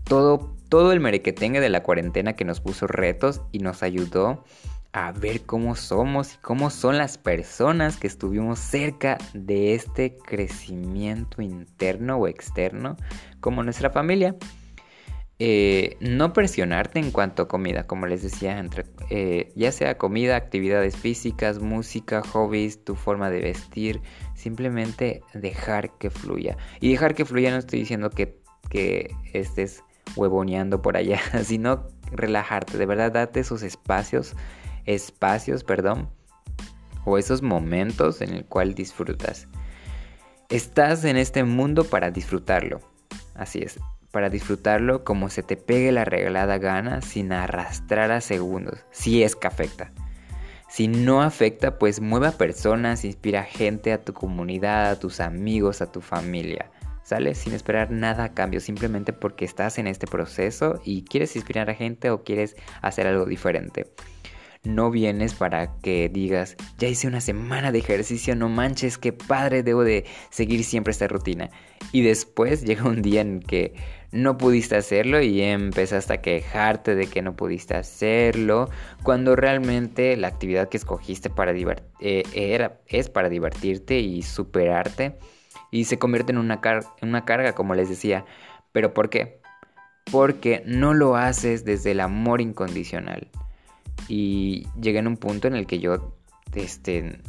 Todo, 0.03 0.55
todo 0.69 0.91
el 0.91 0.99
merequetengue 0.99 1.59
de 1.59 1.69
la 1.69 1.83
cuarentena 1.83 2.33
que 2.33 2.45
nos 2.45 2.61
puso 2.61 2.87
retos 2.87 3.41
y 3.51 3.59
nos 3.59 3.83
ayudó 3.83 4.43
a 4.91 5.11
ver 5.11 5.41
cómo 5.41 5.75
somos 5.75 6.33
y 6.33 6.37
cómo 6.37 6.69
son 6.69 6.97
las 6.97 7.17
personas 7.17 7.97
que 7.97 8.07
estuvimos 8.07 8.59
cerca 8.59 9.17
de 9.33 9.75
este 9.75 10.17
crecimiento 10.17 11.41
interno 11.41 12.17
o 12.17 12.27
externo 12.27 12.97
como 13.39 13.63
nuestra 13.63 13.91
familia. 13.91 14.35
Eh, 15.39 15.96
no 16.01 16.34
presionarte 16.34 17.00
en 17.00 17.12
cuanto 17.12 17.43
a 17.43 17.48
comida, 17.48 17.88
como 17.88 18.05
les 18.05 18.22
decía, 18.22 18.60
entre, 18.60 18.86
eh, 19.10 19.51
ya 19.55 19.72
sea 19.72 19.98
comida, 19.98 20.36
actividades 20.36 20.98
físicas, 20.98 21.60
música, 21.60 22.22
hobbies, 22.22 22.84
tu 22.84 22.96
forma 22.96 23.29
de 23.29 23.39
vestir, 23.39 24.01
simplemente 24.36 25.24
dejar 25.34 25.98
que 25.98 26.10
fluya. 26.10 26.58
Y 26.81 26.91
dejar 26.91 27.15
que 27.15 27.25
fluya 27.25 27.51
no 27.51 27.58
estoy 27.58 27.79
diciendo 27.79 28.10
que, 28.10 28.38
que 28.69 29.15
estés 29.31 29.84
huevoneando 30.15 30.81
por 30.81 30.98
allá, 30.98 31.19
sino 31.43 31.88
relajarte, 32.12 32.77
de 32.77 32.86
verdad 32.86 33.13
date 33.13 33.39
esos 33.39 33.63
espacios 33.63 34.36
espacios, 34.86 35.63
perdón, 35.63 36.10
o 37.05 37.17
esos 37.17 37.41
momentos 37.41 38.22
en 38.22 38.34
el 38.34 38.46
cual 38.46 38.74
disfrutas. 38.74 39.48
Estás 40.50 41.05
en 41.05 41.17
este 41.17 41.43
mundo 41.43 41.84
para 41.84 42.10
disfrutarlo. 42.12 42.79
Así 43.36 43.60
es, 43.60 43.79
para 44.11 44.29
disfrutarlo 44.29 45.03
como 45.03 45.29
se 45.29 45.43
te 45.43 45.57
pegue 45.57 45.91
la 45.91 46.05
regalada 46.05 46.57
gana 46.57 47.01
sin 47.01 47.31
arrastrar 47.31 48.11
a 48.11 48.21
segundos, 48.21 48.85
si 48.91 49.23
es 49.23 49.35
que 49.35 49.47
afecta. 49.47 49.91
Si 50.69 50.87
no 50.87 51.23
afecta, 51.23 51.79
pues 51.79 51.99
mueve 51.99 52.27
a 52.27 52.37
personas, 52.37 53.03
inspira 53.03 53.43
gente 53.43 53.91
a 53.91 54.03
tu 54.03 54.13
comunidad, 54.13 54.91
a 54.91 54.99
tus 54.99 55.19
amigos, 55.19 55.81
a 55.81 55.91
tu 55.91 55.99
familia. 55.99 56.69
¿Sale? 57.03 57.33
Sin 57.33 57.53
esperar 57.53 57.89
nada 57.89 58.25
a 58.25 58.33
cambio, 58.35 58.59
simplemente 58.59 59.13
porque 59.13 59.43
estás 59.43 59.79
en 59.79 59.87
este 59.87 60.05
proceso 60.05 60.79
y 60.85 61.05
quieres 61.05 61.35
inspirar 61.35 61.71
a 61.71 61.73
gente 61.73 62.11
o 62.11 62.23
quieres 62.23 62.55
hacer 62.83 63.07
algo 63.07 63.25
diferente. 63.25 63.87
No 64.63 64.91
vienes 64.91 65.33
para 65.33 65.77
que 65.79 66.07
digas, 66.07 66.55
ya 66.77 66.87
hice 66.87 67.07
una 67.07 67.21
semana 67.21 67.71
de 67.71 67.79
ejercicio, 67.79 68.35
no 68.35 68.47
manches, 68.47 68.99
qué 68.99 69.11
padre, 69.11 69.63
debo 69.63 69.83
de 69.83 70.05
seguir 70.29 70.63
siempre 70.63 70.91
esta 70.91 71.07
rutina. 71.07 71.49
Y 71.91 72.03
después 72.03 72.63
llega 72.63 72.83
un 72.83 73.01
día 73.01 73.21
en 73.21 73.39
que 73.39 73.73
no 74.11 74.37
pudiste 74.37 74.75
hacerlo 74.75 75.21
y 75.21 75.41
empezaste 75.41 76.13
a 76.13 76.21
quejarte 76.21 76.95
de 76.95 77.07
que 77.07 77.21
no 77.21 77.35
pudiste 77.35 77.75
hacerlo, 77.75 78.69
cuando 79.03 79.35
realmente 79.35 80.15
la 80.17 80.27
actividad 80.27 80.69
que 80.69 80.77
escogiste 80.77 81.29
para 81.29 81.51
eh, 81.99 82.23
era, 82.33 82.79
es 82.87 83.09
para 83.09 83.29
divertirte 83.29 83.99
y 83.99 84.21
superarte 84.23 85.17
y 85.71 85.85
se 85.85 85.99
convierte 85.99 86.31
en 86.31 86.37
una, 86.39 86.61
carga, 86.61 87.53
como 87.53 87.75
les 87.75 87.89
decía. 87.89 88.25
¿Pero 88.71 88.93
por 88.93 89.09
qué? 89.09 89.39
Porque 90.11 90.63
no 90.65 90.93
lo 90.93 91.15
haces 91.15 91.65
desde 91.65 91.91
el 91.91 91.99
amor 91.99 92.41
incondicional. 92.41 93.29
Y 94.07 94.67
llegué 94.79 94.99
en 94.99 95.07
un 95.07 95.17
punto 95.17 95.47
en 95.47 95.55
el 95.55 95.67
que 95.67 95.79
yo, 95.79 96.15
este, 96.55 97.21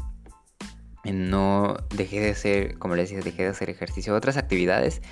no 1.05 1.77
dejé 1.95 2.21
de 2.21 2.31
hacer, 2.31 2.79
como 2.79 2.95
les 2.97 3.11
decía, 3.11 3.23
dejé 3.23 3.43
de 3.43 3.51
hacer 3.51 3.69
ejercicio, 3.69 4.15
otras 4.15 4.37
actividades. 4.37 5.03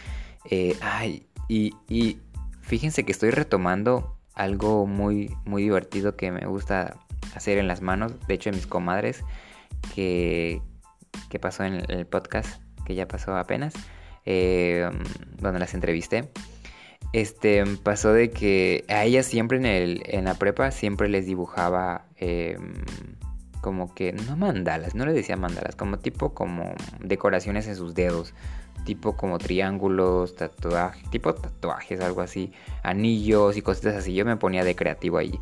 Eh, 0.50 0.76
ay, 0.80 1.27
y, 1.48 1.74
y 1.88 2.18
fíjense 2.60 3.04
que 3.04 3.12
estoy 3.12 3.30
retomando 3.30 4.16
algo 4.34 4.86
muy, 4.86 5.34
muy 5.44 5.62
divertido 5.62 6.16
que 6.16 6.30
me 6.30 6.46
gusta 6.46 6.96
hacer 7.34 7.58
en 7.58 7.66
las 7.66 7.82
manos. 7.82 8.12
De 8.28 8.34
hecho, 8.34 8.50
en 8.50 8.56
mis 8.56 8.66
comadres, 8.66 9.24
que, 9.94 10.62
que 11.28 11.38
pasó 11.38 11.64
en 11.64 11.82
el 11.90 12.06
podcast, 12.06 12.62
que 12.84 12.94
ya 12.94 13.08
pasó 13.08 13.36
apenas, 13.36 13.74
eh, 14.24 14.88
donde 15.38 15.58
las 15.58 15.74
entrevisté 15.74 16.28
este, 17.12 17.64
pasó 17.82 18.12
de 18.12 18.30
que 18.30 18.84
a 18.88 19.04
ella 19.04 19.22
siempre 19.22 19.58
en, 19.58 19.66
el, 19.66 20.02
en 20.06 20.24
la 20.24 20.34
prepa 20.34 20.70
siempre 20.70 21.08
les 21.08 21.26
dibujaba 21.26 22.04
em, 22.16 22.74
como 23.68 23.94
que, 23.94 24.14
no 24.14 24.34
mandalas, 24.34 24.94
no 24.94 25.04
le 25.04 25.12
decía 25.12 25.36
mandalas, 25.36 25.76
como 25.76 25.98
tipo 25.98 26.32
como 26.32 26.72
decoraciones 27.00 27.68
en 27.68 27.76
sus 27.76 27.94
dedos, 27.94 28.32
tipo 28.86 29.14
como 29.14 29.36
triángulos, 29.36 30.36
tatuajes, 30.36 31.10
tipo 31.10 31.34
tatuajes, 31.34 32.00
algo 32.00 32.22
así, 32.22 32.50
anillos 32.82 33.58
y 33.58 33.60
cositas 33.60 33.94
así. 33.94 34.14
Yo 34.14 34.24
me 34.24 34.38
ponía 34.38 34.64
de 34.64 34.74
creativo 34.74 35.18
ahí. 35.18 35.38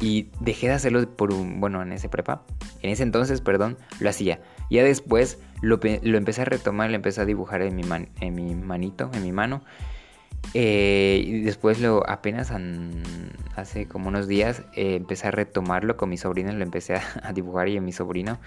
Y 0.00 0.30
dejé 0.40 0.68
de 0.68 0.72
hacerlo 0.72 1.06
por 1.06 1.34
un, 1.34 1.60
bueno, 1.60 1.82
en 1.82 1.92
ese 1.92 2.08
prepa, 2.08 2.44
en 2.80 2.88
ese 2.88 3.02
entonces, 3.02 3.42
perdón, 3.42 3.76
lo 4.00 4.08
hacía. 4.08 4.40
Ya 4.70 4.82
después 4.82 5.38
lo, 5.60 5.78
lo 6.02 6.16
empecé 6.16 6.40
a 6.40 6.46
retomar, 6.46 6.88
lo 6.88 6.96
empecé 6.96 7.20
a 7.20 7.26
dibujar 7.26 7.60
en 7.60 7.76
mi, 7.76 7.82
en 8.20 8.34
mi 8.34 8.54
manito, 8.54 9.10
en 9.12 9.22
mi 9.22 9.32
mano. 9.32 9.60
Eh, 10.54 11.22
y 11.26 11.40
después 11.42 11.80
lo 11.80 12.08
apenas 12.08 12.52
hace 13.56 13.86
como 13.86 14.08
unos 14.08 14.28
días 14.28 14.62
eh, 14.74 14.94
empecé 14.94 15.28
a 15.28 15.30
retomarlo 15.30 15.96
con 15.96 16.08
mi 16.08 16.16
sobrino, 16.16 16.52
lo 16.52 16.62
empecé 16.62 16.94
a, 16.94 17.32
dibujar 17.34 17.68
y 17.68 17.76
en 17.76 17.84
mi 17.84 17.92
sobrino 17.92 18.38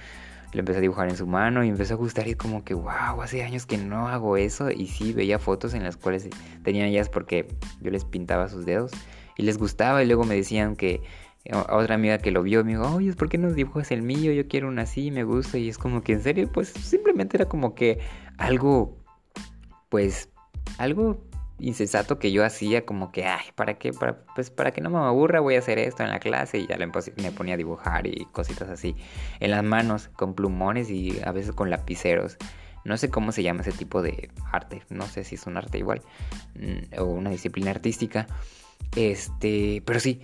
lo 0.52 0.62
empecé 0.62 0.80
a 0.80 0.82
dibujar 0.82 1.10
en 1.10 1.16
su 1.16 1.28
mano 1.28 1.64
y 1.64 1.70
empezó 1.70 1.94
a 1.94 1.98
gustar 1.98 2.28
y 2.28 2.34
como 2.34 2.64
que 2.64 2.74
wow, 2.74 3.22
hace 3.22 3.44
años 3.44 3.68
que 3.68 3.78
no 3.78 4.08
hago 4.08 4.36
eso 4.38 4.72
y 4.72 4.88
sí 4.88 5.14
veía 5.14 5.38
fotos 5.38 5.76
en 5.76 5.84
las 5.84 5.96
cuales 5.96 6.28
tenían 6.64 6.88
ellas 6.88 7.10
porque 7.10 7.48
yo 7.82 7.92
les 7.92 8.04
pintaba 8.04 8.50
sus 8.50 8.66
dedos 8.66 8.92
y 9.38 9.44
les 9.44 9.60
gustaba 9.60 10.02
y 10.02 10.08
luego 10.08 10.24
me 10.24 10.34
decían 10.34 10.76
que 10.76 11.02
a 11.52 11.78
otra 11.78 11.96
amiga 11.96 12.18
que 12.18 12.32
lo 12.32 12.44
vio 12.44 12.64
me 12.64 12.72
dijo, 12.72 12.96
oye, 12.96 13.14
¿por 13.14 13.30
qué 13.30 13.38
no 13.38 13.52
dibujas 13.52 13.92
el 13.92 14.02
mío? 14.02 14.32
Yo 14.34 14.48
quiero 14.48 14.68
una 14.68 14.84
así, 14.84 15.12
me 15.12 15.24
gusta 15.24 15.58
y 15.58 15.70
es 15.70 15.78
como 15.78 16.02
que 16.02 16.14
en 16.14 16.22
serio, 16.22 16.50
pues 16.52 16.70
simplemente 16.70 17.38
era 17.38 17.46
como 17.46 17.76
que 17.76 18.00
algo, 18.38 18.98
pues, 19.90 20.30
algo 20.78 21.29
insensato 21.60 22.20
que 22.20 22.32
yo 22.32 22.44
hacía 22.46 22.86
como 22.86 23.12
que, 23.12 23.26
ay, 23.26 23.46
¿para 23.56 23.78
qué? 23.78 23.92
Para, 23.94 24.24
pues 24.36 24.50
para 24.50 24.72
que 24.72 24.82
no 24.82 24.90
me 24.90 24.98
aburra 24.98 25.40
voy 25.40 25.56
a 25.56 25.60
hacer 25.60 25.80
esto 25.80 26.04
en 26.04 26.10
la 26.10 26.20
clase 26.20 26.60
y 26.60 26.68
ya 26.68 26.78
me 26.78 27.32
ponía 27.32 27.54
a 27.54 27.58
dibujar 27.58 28.08
y 28.08 28.28
cositas 28.32 28.70
así 28.70 28.96
en 29.40 29.52
las 29.52 29.64
manos 29.64 30.10
con 30.10 30.34
plumones 30.34 30.90
y 30.90 31.20
a 31.26 31.32
veces 31.32 31.54
con 31.54 31.70
lapiceros. 31.70 32.38
No 32.86 32.98
sé 32.98 33.10
cómo 33.10 33.32
se 33.32 33.44
llama 33.44 33.62
ese 33.62 33.72
tipo 33.72 34.02
de 34.02 34.30
arte, 34.52 34.84
no 34.90 35.06
sé 35.06 35.24
si 35.24 35.36
es 35.36 35.46
un 35.46 35.58
arte 35.58 35.78
igual 35.78 36.02
mm, 36.56 37.00
o 37.00 37.06
una 37.06 37.30
disciplina 37.30 37.72
artística. 37.72 38.28
Este, 38.96 39.84
pero 39.86 40.00
sí, 40.00 40.20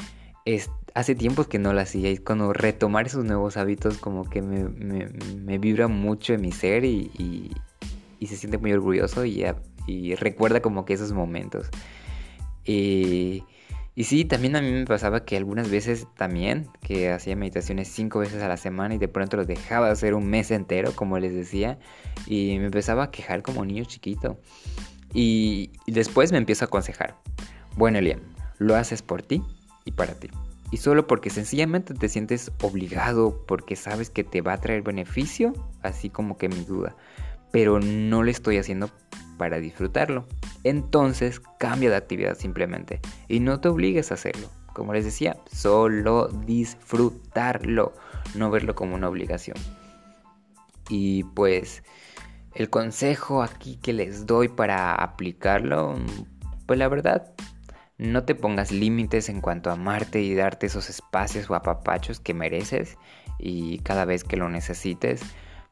hace 0.93 1.15
tiempos 1.15 1.47
que 1.47 1.59
no 1.59 1.73
lo 1.73 1.81
hacía 1.81 2.11
y 2.11 2.17
cuando 2.17 2.53
retomar 2.53 3.07
esos 3.07 3.25
nuevos 3.25 3.57
hábitos 3.57 3.97
como 3.97 4.29
que 4.29 4.41
me, 4.41 5.57
vibra 5.57 5.87
mucho 5.87 6.33
en 6.33 6.41
mi 6.41 6.51
ser 6.51 6.85
y, 6.85 7.51
se 8.21 8.37
siente 8.37 8.57
muy 8.57 8.73
orgulloso 8.73 9.23
y, 9.25 9.45
y, 9.85 10.15
recuerda 10.15 10.61
como 10.61 10.85
que 10.85 10.93
esos 10.93 11.11
momentos. 11.11 11.69
Y, 12.63 13.43
y 13.95 14.03
sí, 14.05 14.25
también 14.25 14.55
a 14.55 14.61
mí 14.61 14.71
me 14.71 14.85
pasaba 14.85 15.25
que 15.25 15.37
algunas 15.37 15.69
veces 15.69 16.07
también, 16.17 16.67
que 16.81 17.11
hacía 17.11 17.35
meditaciones 17.35 17.87
cinco 17.87 18.19
veces 18.19 18.41
a 18.41 18.47
la 18.47 18.57
semana 18.57 18.95
y 18.95 18.97
de 18.97 19.07
pronto 19.07 19.37
los 19.37 19.47
dejaba 19.47 19.87
de 19.87 19.93
hacer 19.93 20.13
un 20.15 20.27
mes 20.27 20.51
entero, 20.51 20.91
como 20.95 21.19
les 21.19 21.33
decía, 21.33 21.79
y 22.25 22.57
me 22.59 22.65
empezaba 22.65 23.03
a 23.03 23.11
quejar 23.11 23.41
como 23.41 23.63
niño 23.63 23.85
chiquito. 23.85 24.39
Y, 25.13 25.71
y 25.85 25.91
después 25.91 26.31
me 26.31 26.37
empiezo 26.37 26.65
a 26.65 26.67
aconsejar. 26.67 27.15
Bueno, 27.77 27.99
Elian, 27.99 28.21
lo 28.57 28.75
haces 28.75 29.01
por 29.01 29.21
ti 29.21 29.41
y 29.85 29.91
para 29.91 30.13
ti. 30.13 30.29
Y 30.71 30.77
solo 30.77 31.07
porque 31.07 31.29
sencillamente 31.29 31.93
te 31.93 32.09
sientes 32.09 32.51
obligado, 32.61 33.45
porque 33.47 33.75
sabes 33.75 34.09
que 34.09 34.23
te 34.23 34.41
va 34.41 34.53
a 34.53 34.59
traer 34.59 34.81
beneficio, 34.81 35.53
así 35.83 36.09
como 36.09 36.37
que 36.37 36.49
mi 36.49 36.63
duda. 36.65 36.95
Pero 37.51 37.79
no 37.79 38.23
lo 38.23 38.31
estoy 38.31 38.57
haciendo 38.57 38.89
para 39.37 39.59
disfrutarlo. 39.59 40.25
Entonces 40.63 41.41
cambia 41.59 41.89
de 41.89 41.95
actividad 41.95 42.37
simplemente. 42.37 42.99
Y 43.27 43.39
no 43.39 43.59
te 43.59 43.69
obligues 43.69 44.11
a 44.11 44.15
hacerlo. 44.15 44.49
Como 44.73 44.93
les 44.93 45.05
decía, 45.05 45.37
solo 45.51 46.27
disfrutarlo, 46.27 47.93
no 48.35 48.51
verlo 48.51 48.75
como 48.75 48.95
una 48.95 49.07
obligación. 49.07 49.57
Y 50.89 51.23
pues 51.23 51.83
el 52.53 52.69
consejo 52.69 53.41
aquí 53.41 53.77
que 53.77 53.93
les 53.93 54.25
doy 54.25 54.49
para 54.49 54.93
aplicarlo, 54.93 55.95
pues 56.65 56.77
la 56.77 56.87
verdad 56.87 57.33
no 57.97 58.25
te 58.25 58.35
pongas 58.35 58.71
límites 58.71 59.29
en 59.29 59.39
cuanto 59.39 59.69
a 59.69 59.73
amarte 59.73 60.21
y 60.21 60.35
darte 60.35 60.65
esos 60.65 60.89
espacios 60.89 61.49
o 61.49 61.55
apapachos 61.55 62.19
que 62.19 62.33
mereces 62.33 62.97
y 63.39 63.79
cada 63.79 64.05
vez 64.05 64.23
que 64.23 64.35
lo 64.35 64.49
necesites. 64.49 65.21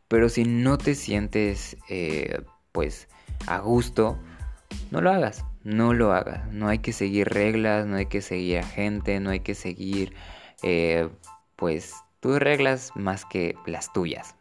Pero 0.07 0.29
si 0.29 0.45
no 0.45 0.77
te 0.77 0.95
sientes 0.95 1.77
eh, 1.89 2.43
pues 2.71 3.07
a 3.47 3.59
gusto, 3.59 4.17
no 4.91 5.01
lo 5.01 5.11
hagas, 5.11 5.45
no 5.63 5.93
lo 5.93 6.13
hagas. 6.13 6.47
No 6.51 6.67
hay 6.67 6.79
que 6.79 6.93
seguir 6.93 7.29
reglas, 7.29 7.85
no 7.85 7.95
hay 7.95 8.05
que 8.05 8.21
seguir 8.21 8.59
a 8.59 8.63
gente, 8.63 9.19
no 9.19 9.29
hay 9.29 9.39
que 9.39 9.55
seguir 9.55 10.13
eh, 10.61 11.09
pues 11.55 11.93
tus 12.19 12.39
reglas 12.39 12.91
más 12.95 13.25
que 13.25 13.55
las 13.65 13.91
tuyas. 13.93 14.35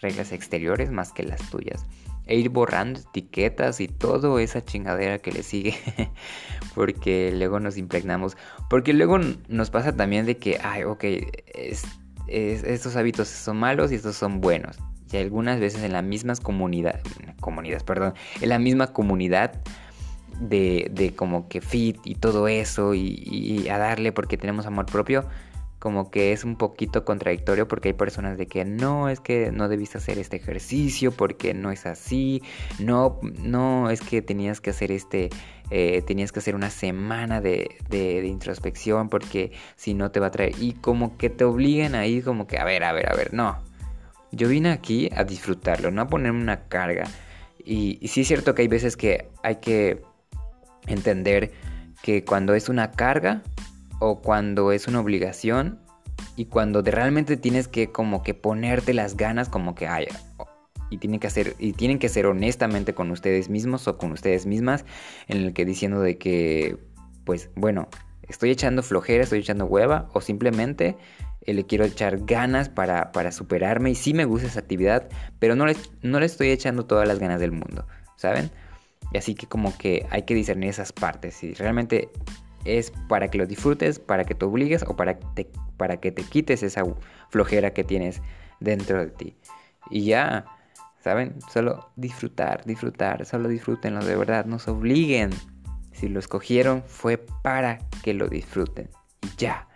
Reglas 0.00 0.32
exteriores 0.32 0.90
más 0.90 1.12
que 1.12 1.24
las 1.24 1.50
tuyas 1.50 1.84
e 2.28 2.36
ir 2.36 2.50
borrando 2.50 3.00
etiquetas 3.00 3.80
y 3.80 3.88
todo 3.88 4.38
esa 4.38 4.62
chingadera 4.64 5.18
que 5.18 5.32
le 5.32 5.42
sigue. 5.42 5.74
porque 6.74 7.32
luego 7.32 7.58
nos 7.58 7.76
impregnamos. 7.76 8.36
Porque 8.70 8.92
luego 8.92 9.18
nos 9.48 9.70
pasa 9.70 9.96
también 9.96 10.26
de 10.26 10.36
que, 10.36 10.60
ay, 10.62 10.84
ok, 10.84 11.04
estos 12.28 12.96
hábitos 12.96 13.28
son 13.28 13.56
malos 13.56 13.90
y 13.90 13.96
estos 13.96 14.14
son 14.14 14.40
buenos. 14.40 14.78
Y 15.10 15.16
algunas 15.16 15.58
veces 15.60 15.82
en 15.82 15.92
las 15.92 16.04
mismas 16.04 16.40
comunidades, 16.40 17.02
comunidades, 17.40 17.82
perdón, 17.82 18.14
en 18.40 18.48
la 18.48 18.58
misma 18.58 18.88
comunidad 18.88 19.52
de, 20.40 20.88
de 20.90 21.14
como 21.14 21.48
que 21.48 21.60
fit 21.60 21.98
y 22.04 22.14
todo 22.14 22.48
eso 22.48 22.94
y, 22.94 23.68
a 23.68 23.78
darle 23.78 24.12
porque 24.12 24.36
tenemos 24.36 24.66
amor 24.66 24.86
propio 24.86 25.26
como 25.78 26.10
que 26.10 26.32
es 26.32 26.42
un 26.44 26.56
poquito 26.56 27.04
contradictorio 27.04 27.68
porque 27.68 27.90
hay 27.90 27.94
personas 27.94 28.36
de 28.36 28.46
que 28.46 28.64
no, 28.64 29.08
es 29.08 29.20
que 29.20 29.52
no 29.52 29.68
debiste 29.68 29.98
hacer 29.98 30.18
este 30.18 30.36
ejercicio 30.36 31.12
porque 31.12 31.54
no 31.54 31.70
es 31.70 31.86
así, 31.86 32.42
no, 32.80 33.20
no, 33.22 33.88
es 33.88 34.00
que 34.00 34.20
tenías 34.20 34.60
que 34.60 34.70
hacer 34.70 34.90
este, 34.90 35.30
eh, 35.70 36.02
tenías 36.04 36.32
que 36.32 36.40
hacer 36.40 36.56
una 36.56 36.70
semana 36.70 37.40
de, 37.40 37.76
de, 37.88 38.26
introspección 38.26 39.08
porque 39.08 39.52
si 39.76 39.94
no 39.94 40.10
te 40.10 40.18
va 40.18 40.26
a 40.26 40.30
traer, 40.32 40.52
y 40.58 40.72
como 40.72 41.16
que 41.16 41.30
te 41.30 41.44
obligan 41.44 41.94
ahí 41.94 42.22
como 42.22 42.48
que, 42.48 42.58
a 42.58 42.64
ver, 42.64 42.82
a 42.82 42.92
ver, 42.92 43.08
a 43.08 43.14
ver, 43.14 43.32
no, 43.32 43.58
yo 44.32 44.48
vine 44.48 44.70
aquí 44.70 45.10
a 45.14 45.24
disfrutarlo, 45.24 45.90
no 45.90 46.02
a 46.02 46.08
ponerme 46.08 46.40
una 46.40 46.68
carga, 46.68 47.04
y, 47.64 47.98
sí 48.08 48.22
es 48.22 48.28
cierto 48.28 48.54
que 48.54 48.62
hay 48.62 48.68
veces 48.68 48.96
que 48.96 49.28
hay 49.42 49.56
que 49.56 50.02
entender 50.86 51.52
que 52.02 52.24
cuando 52.24 52.54
es 52.54 52.68
una 52.68 52.92
carga, 52.92 53.42
o 53.98 54.20
cuando 54.20 54.72
es 54.72 54.86
una 54.86 55.00
obligación 55.00 55.80
y 56.36 56.46
cuando 56.46 56.82
realmente 56.82 57.36
tienes 57.36 57.68
que 57.68 57.90
como 57.90 58.22
que 58.22 58.34
ponerte 58.34 58.94
las 58.94 59.16
ganas 59.16 59.48
como 59.48 59.74
que 59.74 59.86
haya 59.88 60.16
y 60.90 60.98
tienen 60.98 61.20
que 61.20 61.26
hacer 61.26 61.54
y 61.58 61.72
tienen 61.72 61.98
que 61.98 62.08
ser 62.08 62.26
honestamente 62.26 62.94
con 62.94 63.10
ustedes 63.10 63.48
mismos 63.48 63.88
o 63.88 63.98
con 63.98 64.12
ustedes 64.12 64.46
mismas 64.46 64.84
en 65.26 65.38
el 65.38 65.52
que 65.52 65.64
diciendo 65.64 66.00
de 66.00 66.16
que 66.16 66.78
pues 67.24 67.50
bueno 67.56 67.88
estoy 68.22 68.50
echando 68.50 68.82
flojera 68.82 69.24
estoy 69.24 69.40
echando 69.40 69.66
hueva 69.66 70.08
o 70.12 70.20
simplemente 70.20 70.96
eh, 71.42 71.54
le 71.54 71.64
quiero 71.64 71.84
echar 71.84 72.24
ganas 72.24 72.68
para, 72.68 73.12
para, 73.12 73.32
superarme 73.32 73.90
y 73.90 73.94
sí 73.94 74.14
me 74.14 74.24
gusta 74.24 74.48
esa 74.48 74.60
actividad 74.60 75.08
pero 75.38 75.56
no 75.56 75.66
le, 75.66 75.76
no 76.02 76.20
le 76.20 76.26
estoy 76.26 76.50
echando 76.50 76.86
todas 76.86 77.06
las 77.06 77.18
ganas 77.18 77.40
del 77.40 77.52
mundo 77.52 77.86
saben 78.16 78.50
así 79.14 79.34
que 79.34 79.46
como 79.46 79.76
que 79.76 80.06
hay 80.10 80.22
que 80.22 80.34
discernir 80.34 80.70
esas 80.70 80.92
partes 80.92 81.34
si 81.34 81.54
realmente 81.54 82.10
es 82.64 82.92
para 83.08 83.28
que 83.28 83.38
lo 83.38 83.46
disfrutes, 83.46 83.98
para 83.98 84.24
que 84.24 84.34
te 84.34 84.44
obligues 84.44 84.84
o 84.86 84.96
para, 84.96 85.18
para 85.76 85.98
que 85.98 86.12
te 86.12 86.22
quites 86.22 86.62
esa 86.62 86.84
flojera 87.30 87.72
que 87.72 87.84
tienes 87.84 88.20
dentro 88.60 89.00
de 89.00 89.10
ti. 89.10 89.36
Y 89.90 90.04
ya, 90.04 90.44
¿saben? 91.00 91.36
Solo 91.50 91.90
disfrutar, 91.96 92.64
disfrutar, 92.64 93.24
solo 93.24 93.48
disfrútenlo 93.48 94.04
de 94.04 94.16
verdad, 94.16 94.44
no 94.44 94.58
se 94.58 94.70
obliguen. 94.70 95.30
Si 95.92 96.08
lo 96.08 96.20
escogieron 96.20 96.82
fue 96.86 97.18
para 97.42 97.78
que 98.02 98.14
lo 98.14 98.28
disfruten. 98.28 98.90
Y 99.22 99.36
ya, 99.36 99.68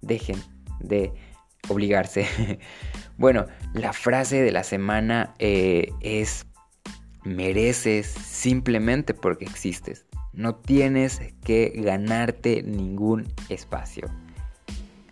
dejen 0.00 0.38
de 0.80 1.12
obligarse. 1.68 2.26
bueno, 3.18 3.46
la 3.74 3.92
frase 3.92 4.42
de 4.42 4.52
la 4.52 4.64
semana 4.64 5.34
eh, 5.38 5.90
es 6.00 6.46
mereces 7.24 8.06
simplemente 8.06 9.14
porque 9.14 9.44
existes. 9.44 10.06
No 10.32 10.54
tienes 10.54 11.20
que 11.44 11.72
ganarte 11.74 12.62
ningún 12.62 13.26
espacio. 13.48 14.08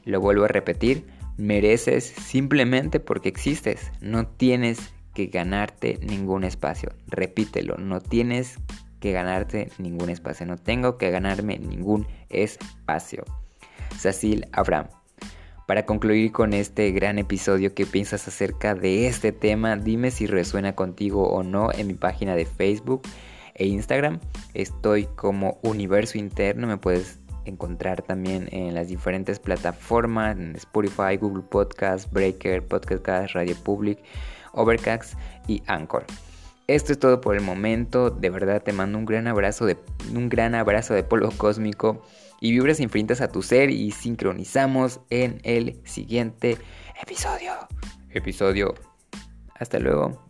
Lo 0.05 0.20
vuelvo 0.20 0.44
a 0.44 0.48
repetir, 0.48 1.07
mereces 1.37 2.05
simplemente 2.05 3.00
porque 3.00 3.29
existes. 3.29 3.90
No 4.00 4.26
tienes 4.26 4.79
que 5.14 5.26
ganarte 5.26 5.98
ningún 6.02 6.44
espacio. 6.44 6.90
Repítelo, 7.09 7.76
no 7.76 8.00
tienes 8.00 8.59
que 9.00 9.12
ganarte 9.12 9.70
ningún 9.79 10.11
espacio. 10.11 10.46
No 10.46 10.57
tengo 10.57 10.96
que 10.98 11.11
ganarme 11.11 11.59
ningún 11.59 12.07
espacio. 12.29 13.24
Cecil 13.98 14.46
Abraham. 14.52 14.88
Para 15.66 15.85
concluir 15.85 16.31
con 16.31 16.52
este 16.52 16.92
gran 16.92 17.18
episodio, 17.18 17.74
¿qué 17.74 17.87
piensas 17.87 18.29
acerca 18.29 18.76
de 18.76 19.09
este 19.09 19.33
tema? 19.33 19.74
Dime 19.74 20.12
si 20.12 20.29
resuena 20.29 20.76
contigo 20.76 21.29
o 21.29 21.42
no 21.42 21.72
en 21.72 21.88
mi 21.88 21.94
página 21.94 22.37
de 22.37 22.46
Facebook 22.46 23.02
e 23.55 23.66
Instagram. 23.66 24.20
Estoy 24.55 25.07
como 25.16 25.59
Universo 25.62 26.18
Interno, 26.18 26.68
me 26.68 26.76
puedes 26.76 27.18
encontrar 27.46 28.02
también 28.02 28.48
en 28.52 28.76
las 28.76 28.87
diferentes 28.87 29.40
plataformas, 29.40 30.37
Spotify, 30.55 31.16
Google 31.20 31.42
Podcast, 31.42 32.12
Breaker, 32.12 32.64
Podcast 32.64 33.35
Radio 33.35 33.57
Public, 33.57 33.98
Overcast 34.52 35.14
y 35.48 35.64
Anchor. 35.66 36.05
Esto 36.68 36.92
es 36.92 37.00
todo 37.00 37.20
por 37.20 37.35
el 37.35 37.42
momento. 37.42 38.11
De 38.11 38.31
verdad 38.31 38.62
te 38.62 38.72
mando 38.72 38.98
un 38.98 39.05
gran 39.05 39.26
abrazo 39.26 39.66
de 39.66 39.76
un 40.14 40.29
gran 40.29 40.55
abrazo 40.55 40.94
de 40.94 41.02
polvo 41.02 41.33
cósmico 41.37 42.05
y 42.40 42.53
vibras 42.53 42.81
infinitas 42.81 43.20
a 43.20 43.29
tu 43.29 43.42
ser 43.42 43.70
y 43.70 43.90
sincronizamos 43.90 45.01
en 45.11 45.40
el 45.44 45.81
siguiente 45.85 46.59
episodio. 47.03 47.53
Episodio. 48.11 48.75
Hasta 49.59 49.79
luego. 49.79 50.26